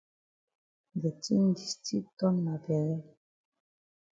[1.01, 2.97] De tin di still ton ma bele.